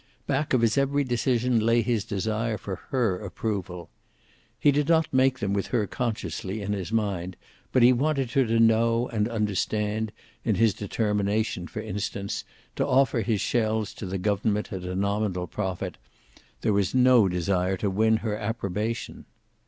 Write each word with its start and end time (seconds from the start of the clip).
Back 0.25 0.53
of 0.55 0.61
his 0.61 0.79
every 0.79 1.03
decision 1.03 1.59
lay 1.63 1.83
his 1.83 2.03
desire 2.03 2.57
for 2.57 2.77
her 2.89 3.19
approval. 3.19 3.91
He 4.59 4.71
did 4.71 4.87
not 4.89 5.13
make 5.13 5.37
them 5.37 5.53
with 5.53 5.67
her 5.67 5.85
consciously 5.85 6.59
in 6.59 6.73
his 6.73 6.91
mind, 6.91 7.37
but 7.71 7.83
he 7.83 7.93
wanted 7.93 8.31
her 8.31 8.43
to 8.47 8.59
know 8.59 9.09
and 9.09 9.29
understand, 9.29 10.11
In 10.43 10.55
his 10.55 10.73
determination, 10.73 11.67
for 11.67 11.81
instance, 11.83 12.43
to 12.77 12.87
offer 12.87 13.21
his 13.21 13.41
shells 13.41 13.93
to 13.93 14.07
the 14.07 14.17
government 14.17 14.73
at 14.73 14.85
a 14.85 14.95
nominal 14.95 15.45
profit, 15.45 15.97
there 16.61 16.73
was 16.73 16.95
no 16.95 17.27
desire 17.27 17.77
to 17.77 17.91
win 17.91 18.17
her 18.25 18.35
approbation. 18.35 19.25